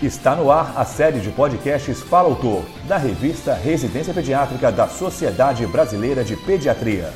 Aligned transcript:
Está 0.00 0.36
no 0.36 0.48
ar 0.48 0.74
a 0.76 0.84
série 0.84 1.18
de 1.18 1.28
podcasts 1.28 2.00
Fala 2.02 2.28
Autor, 2.28 2.64
da 2.86 2.96
revista 2.96 3.52
Residência 3.52 4.14
Pediátrica 4.14 4.70
da 4.70 4.86
Sociedade 4.86 5.66
Brasileira 5.66 6.22
de 6.22 6.36
Pediatria. 6.36 7.12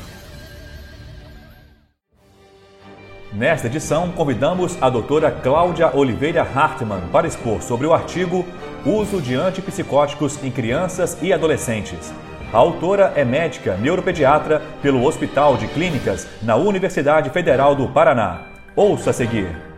Nesta 3.31 3.67
edição, 3.67 4.11
convidamos 4.11 4.77
a 4.81 4.89
doutora 4.89 5.31
Cláudia 5.31 5.95
Oliveira 5.95 6.41
Hartmann 6.41 7.07
para 7.09 7.25
expor 7.25 7.61
sobre 7.61 7.87
o 7.87 7.93
artigo 7.93 8.45
Uso 8.85 9.21
de 9.21 9.33
antipsicóticos 9.33 10.43
em 10.43 10.51
crianças 10.51 11.17
e 11.21 11.31
adolescentes. 11.31 12.13
A 12.51 12.57
autora 12.57 13.13
é 13.15 13.23
médica 13.23 13.77
neuropediatra 13.77 14.61
pelo 14.81 15.05
Hospital 15.05 15.55
de 15.55 15.69
Clínicas 15.69 16.27
na 16.41 16.57
Universidade 16.57 17.29
Federal 17.29 17.77
do 17.77 17.87
Paraná. 17.87 18.41
Ouça 18.75 19.11
a 19.11 19.13
seguir. 19.13 19.72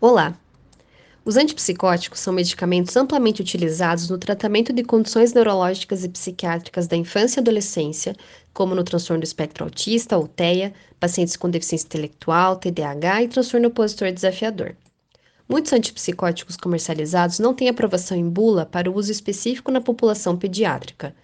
Olá! 0.00 0.36
Os 1.24 1.36
antipsicóticos 1.36 2.18
são 2.18 2.32
medicamentos 2.32 2.96
amplamente 2.96 3.40
utilizados 3.40 4.08
no 4.10 4.18
tratamento 4.18 4.72
de 4.72 4.82
condições 4.82 5.32
neurológicas 5.32 6.02
e 6.02 6.08
psiquiátricas 6.08 6.88
da 6.88 6.96
infância 6.96 7.38
e 7.38 7.40
adolescência, 7.40 8.16
como 8.52 8.74
no 8.74 8.82
transtorno 8.82 9.20
do 9.20 9.24
espectro 9.24 9.64
autista 9.64 10.16
ou 10.16 10.26
TEA, 10.26 10.72
pacientes 10.98 11.36
com 11.36 11.48
deficiência 11.48 11.86
intelectual, 11.86 12.56
TDAH 12.56 13.22
e 13.22 13.28
transtorno 13.28 13.68
opositor 13.68 14.10
desafiador. 14.10 14.74
Muitos 15.48 15.72
antipsicóticos 15.72 16.56
comercializados 16.56 17.38
não 17.38 17.54
têm 17.54 17.68
aprovação 17.68 18.16
em 18.16 18.28
bula 18.28 18.66
para 18.66 18.90
o 18.90 18.96
uso 18.96 19.12
específico 19.12 19.70
na 19.70 19.80
população 19.80 20.36
pediátrica. 20.36 21.14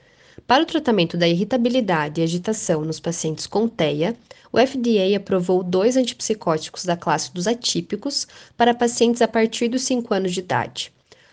Para 0.47 0.63
o 0.63 0.67
tratamento 0.67 1.17
da 1.17 1.29
irritabilidade 1.29 2.21
e 2.21 2.25
agitação 2.25 2.83
nos 2.83 3.01
pacientes 3.01 3.47
com 3.47 3.69
TEA, 3.69 4.17
o 4.53 4.59
FDA 4.59 5.17
aprovou 5.17 5.63
dois 5.63 5.97
antipsicóticos 5.97 6.85
da 6.85 6.97
classe 6.97 7.33
dos 7.33 7.47
atípicos 7.47 8.27
para 8.57 8.75
pacientes 8.75 9.21
a 9.21 9.29
partir 9.29 9.69
dos 9.69 9.83
5 9.83 10.13
anos 10.15 10.33
de 10.33 10.41
idade, 10.41 10.93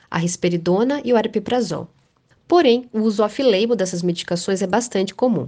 a 0.09 0.17
risperidona 0.17 1.02
e 1.03 1.13
o 1.13 1.17
aripiprazol. 1.17 1.88
Porém, 2.47 2.89
o 2.93 3.02
uso 3.02 3.23
off-label 3.23 3.75
dessas 3.75 4.02
medicações 4.02 4.61
é 4.61 4.67
bastante 4.67 5.13
comum. 5.13 5.47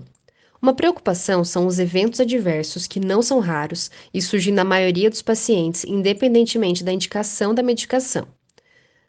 Uma 0.61 0.73
preocupação 0.73 1.43
são 1.43 1.67
os 1.67 1.77
eventos 1.77 2.19
adversos, 2.19 2.87
que 2.87 2.99
não 2.99 3.21
são 3.21 3.39
raros 3.39 3.91
e 4.13 4.21
surgem 4.21 4.53
na 4.53 4.63
maioria 4.63 5.09
dos 5.09 5.21
pacientes, 5.21 5.83
independentemente 5.83 6.83
da 6.83 6.91
indicação 6.91 7.53
da 7.53 7.61
medicação. 7.61 8.27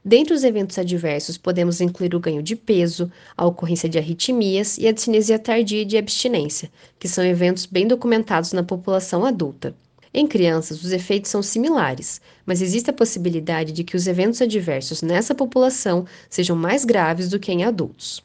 Dentre 0.09 0.33
os 0.33 0.43
eventos 0.43 0.79
adversos, 0.79 1.37
podemos 1.37 1.83
incluir 1.83 2.15
o 2.15 2.19
ganho 2.19 2.43
de 2.43 2.57
peso, 2.57 3.13
a 3.37 3.45
ocorrência 3.45 3.91
de 3.91 3.99
arritmias 3.99 4.79
e 4.79 4.89
a 4.89 4.91
discinesia 4.91 5.39
tardia 5.39 5.85
de 5.85 5.99
abstinência, 5.99 6.71
que 6.99 7.07
são 7.07 7.23
eventos 7.23 7.67
bem 7.67 7.87
documentados 7.87 8.55
na 8.55 8.63
população 8.63 9.27
adulta. 9.27 9.77
Em 10.15 10.27
crianças, 10.27 10.83
os 10.83 10.93
efeitos 10.93 11.31
são 11.31 11.43
similares, 11.43 12.23
mas 12.47 12.63
existe 12.63 12.89
a 12.89 12.95
possibilidade 12.95 13.71
de 13.71 13.85
que 13.85 13.97
os 13.97 14.07
eventos 14.07 14.41
adversos 14.41 15.03
nessa 15.03 15.35
população 15.35 16.07
sejam 16.31 16.57
mais 16.57 16.87
graves 16.87 17.29
do 17.29 17.39
que 17.39 17.53
em 17.53 17.65
adultos. 17.65 18.25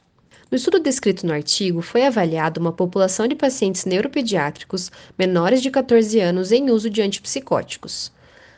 No 0.50 0.56
estudo 0.56 0.80
descrito 0.80 1.28
no 1.28 1.34
artigo, 1.34 1.82
foi 1.82 2.06
avaliada 2.06 2.62
uma 2.62 2.72
população 2.72 3.28
de 3.28 3.36
pacientes 3.36 3.84
neuropediátricos 3.84 4.90
menores 5.20 5.62
de 5.62 5.70
14 5.70 6.18
anos 6.22 6.54
em 6.54 6.72
uso 6.72 6.90
de 6.90 7.02
antipsicóticos. 7.02 8.10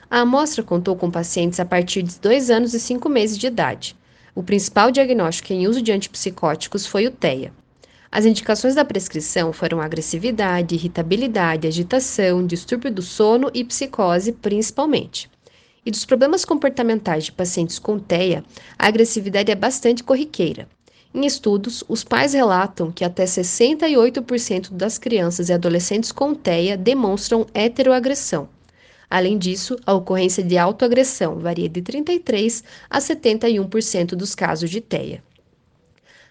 A 0.10 0.20
amostra 0.22 0.64
contou 0.64 0.96
com 0.96 1.10
pacientes 1.10 1.60
a 1.60 1.66
partir 1.66 2.04
de 2.04 2.20
2 2.20 2.50
anos 2.52 2.74
e 2.74 2.80
5 2.80 3.10
meses 3.10 3.38
de 3.38 3.48
idade. 3.48 3.96
O 4.36 4.44
principal 4.44 4.92
diagnóstico 4.92 5.52
em 5.52 5.68
uso 5.68 5.82
de 5.82 5.92
antipsicóticos 5.92 6.86
foi 6.86 7.08
o 7.08 7.12
TEA. 7.12 7.52
As 8.12 8.24
indicações 8.24 8.76
da 8.76 8.86
prescrição 8.86 9.52
foram 9.52 9.82
agressividade, 9.82 10.76
irritabilidade, 10.76 11.68
agitação, 11.68 12.46
distúrbio 12.46 12.92
do 12.92 13.02
sono 13.02 13.50
e 13.54 13.64
psicose, 13.64 14.32
principalmente. 14.32 15.30
E 15.86 15.92
dos 15.92 16.06
problemas 16.06 16.46
comportamentais 16.46 17.26
de 17.26 17.32
pacientes 17.32 17.80
com 17.80 18.00
TEA, 18.00 18.44
a 18.78 18.88
agressividade 18.88 19.52
é 19.52 19.56
bastante 19.56 20.04
corriqueira. 20.04 20.68
Em 21.14 21.26
estudos, 21.26 21.84
os 21.88 22.04
pais 22.04 22.34
relatam 22.34 22.92
que 22.92 23.04
até 23.04 23.26
68% 23.26 24.72
das 24.72 24.98
crianças 24.98 25.50
e 25.50 25.54
adolescentes 25.54 26.12
com 26.12 26.36
TEA 26.36 26.78
demonstram 26.78 27.48
heteroagressão. 27.54 28.55
Além 29.16 29.38
disso, 29.38 29.78
a 29.86 29.94
ocorrência 29.94 30.44
de 30.44 30.58
autoagressão 30.58 31.40
varia 31.40 31.70
de 31.70 31.82
33% 31.82 32.66
a 32.90 33.00
71% 33.00 34.08
dos 34.08 34.36
casos 34.36 34.70
de 34.70 34.82
TEA. 34.82 35.24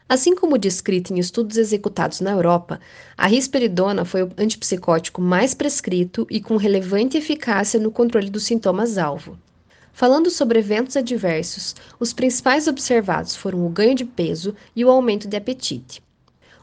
Assim 0.06 0.34
como 0.34 0.59
descrito 0.59 1.11
em 1.11 1.19
estudos 1.19 1.56
executados 1.56 2.21
na 2.21 2.33
Europa, 2.33 2.78
a 3.17 3.27
risperidona 3.27 4.05
foi 4.05 4.25
o 4.25 4.31
antipsicótico 4.37 5.23
mais 5.23 5.55
prescrito 5.55 6.27
e 6.28 6.43
com 6.43 6.59
relevante 6.59 7.17
eficácia 7.17 7.81
no 7.81 7.91
controle 7.91 8.28
dos 8.28 8.44
sintomas-alvo. 8.44 9.39
Falando 9.91 10.28
sobre 10.28 10.59
eventos 10.59 10.94
adversos, 10.94 11.75
os 11.99 12.12
principais 12.12 12.69
observados 12.69 13.34
foram 13.34 13.65
o 13.65 13.71
ganho 13.71 13.94
de 13.94 14.05
peso 14.05 14.55
e 14.77 14.84
o 14.84 14.91
aumento 14.91 15.27
de 15.27 15.39
apetite. 15.39 16.03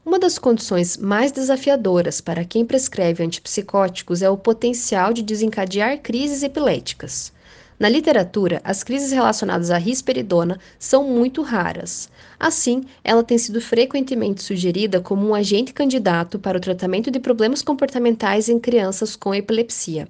Uma 0.04 0.18
das 0.18 0.40
condições 0.40 0.98
mais 0.98 1.32
desafiadoras 1.32 2.20
para 2.20 2.44
quem 2.44 2.66
prescreve 2.66 3.24
antipsicóticos 3.24 4.24
é 4.24 4.30
o 4.30 4.38
potencial 4.38 5.14
de 5.14 5.22
desencadear 5.22 6.02
crises 6.02 6.42
epiléticas. 6.42 7.32
Na 7.80 7.88
literatura, 7.88 8.60
as 8.64 8.84
crises 8.84 9.12
relacionadas 9.12 9.70
à 9.70 9.78
risperidona 9.78 10.60
são 10.80 11.04
muito 11.08 11.44
raras. 11.44 12.10
Assim, 12.40 12.84
ela 13.04 13.24
tem 13.24 13.38
sido 13.38 13.62
frequentemente 13.62 14.42
sugerida 14.42 15.00
como 15.00 15.28
um 15.28 15.36
agente 15.36 15.72
candidato 15.72 16.40
para 16.40 16.58
o 16.58 16.62
tratamento 16.62 17.12
de 17.12 17.20
problemas 17.20 17.62
comportamentais 17.62 18.50
em 18.50 18.60
crianças 18.60 19.16
com 19.16 19.36
epilepsia. 19.36 20.08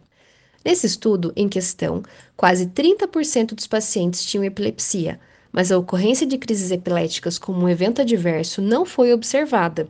Nesse 0.63 0.87
estudo 0.87 1.33
em 1.35 1.49
questão, 1.49 2.01
quase 2.37 2.67
30% 2.67 3.55
dos 3.55 3.67
pacientes 3.67 4.23
tinham 4.23 4.45
epilepsia, 4.45 5.19
mas 5.51 5.71
a 5.71 5.77
ocorrência 5.77 6.25
de 6.25 6.37
crises 6.37 6.71
epiléticas 6.71 7.37
como 7.37 7.61
um 7.61 7.69
evento 7.69 8.01
adverso 8.01 8.61
não 8.61 8.85
foi 8.85 9.11
observada. 9.13 9.87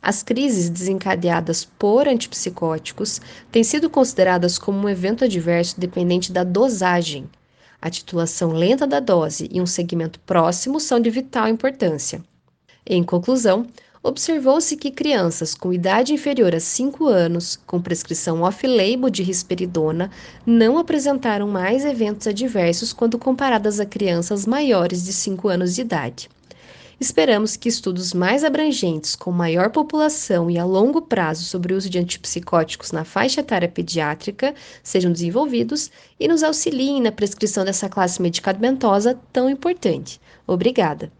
As 0.00 0.22
crises 0.22 0.68
desencadeadas 0.68 1.64
por 1.64 2.06
antipsicóticos 2.06 3.20
têm 3.50 3.64
sido 3.64 3.88
consideradas 3.88 4.58
como 4.58 4.78
um 4.78 4.88
evento 4.88 5.24
adverso 5.24 5.80
dependente 5.80 6.30
da 6.30 6.44
dosagem. 6.44 7.28
A 7.80 7.88
titulação 7.88 8.52
lenta 8.52 8.86
da 8.86 9.00
dose 9.00 9.48
e 9.50 9.60
um 9.60 9.66
segmento 9.66 10.20
próximo 10.20 10.78
são 10.78 11.00
de 11.00 11.08
vital 11.08 11.48
importância. 11.48 12.22
Em 12.86 13.02
conclusão, 13.02 13.66
observou-se 14.04 14.76
que 14.76 14.90
crianças 14.90 15.54
com 15.54 15.72
idade 15.72 16.12
inferior 16.12 16.54
a 16.54 16.60
5 16.60 17.06
anos, 17.06 17.58
com 17.66 17.80
prescrição 17.80 18.42
off-label 18.42 19.08
de 19.08 19.22
risperidona, 19.22 20.10
não 20.44 20.76
apresentaram 20.76 21.48
mais 21.48 21.86
eventos 21.86 22.26
adversos 22.26 22.92
quando 22.92 23.18
comparadas 23.18 23.80
a 23.80 23.86
crianças 23.86 24.46
maiores 24.46 25.02
de 25.02 25.12
5 25.12 25.48
anos 25.48 25.74
de 25.74 25.80
idade. 25.80 26.28
Esperamos 27.00 27.56
que 27.56 27.68
estudos 27.68 28.12
mais 28.12 28.44
abrangentes, 28.44 29.16
com 29.16 29.32
maior 29.32 29.70
população 29.70 30.50
e 30.50 30.58
a 30.58 30.64
longo 30.64 31.02
prazo 31.02 31.42
sobre 31.42 31.72
o 31.72 31.76
uso 31.76 31.88
de 31.88 31.98
antipsicóticos 31.98 32.92
na 32.92 33.04
faixa 33.04 33.40
etária 33.40 33.68
pediátrica 33.68 34.54
sejam 34.82 35.10
desenvolvidos 35.10 35.90
e 36.20 36.28
nos 36.28 36.42
auxiliem 36.42 37.00
na 37.00 37.10
prescrição 37.10 37.64
dessa 37.64 37.88
classe 37.88 38.20
medicamentosa 38.20 39.18
tão 39.32 39.48
importante. 39.50 40.20
Obrigada! 40.46 41.10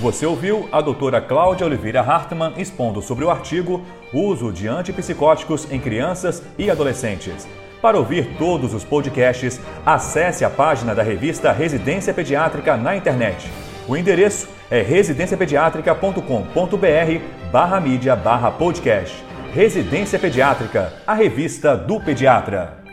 Você 0.00 0.26
ouviu 0.26 0.68
a 0.70 0.80
doutora 0.80 1.20
Cláudia 1.20 1.66
Oliveira 1.66 2.00
Hartmann 2.00 2.54
expondo 2.56 3.02
sobre 3.02 3.24
o 3.24 3.30
artigo 3.30 3.84
Uso 4.12 4.52
de 4.52 4.68
antipsicóticos 4.68 5.66
em 5.72 5.80
crianças 5.80 6.42
e 6.58 6.70
adolescentes. 6.70 7.48
Para 7.82 7.98
ouvir 7.98 8.36
todos 8.38 8.72
os 8.72 8.84
podcasts, 8.84 9.60
acesse 9.84 10.44
a 10.44 10.50
página 10.50 10.94
da 10.94 11.02
revista 11.02 11.50
Residência 11.52 12.14
Pediátrica 12.14 12.76
na 12.76 12.96
internet. 12.96 13.50
O 13.88 13.96
endereço 13.96 14.48
é 14.70 14.80
residenciapediatrica.com.br 14.80 17.50
barra 17.52 17.80
mídia 17.80 18.16
barra 18.16 18.50
podcast. 18.50 19.22
Residência 19.52 20.18
Pediátrica, 20.18 20.94
a 21.06 21.12
revista 21.14 21.76
do 21.76 22.00
pediatra. 22.00 22.83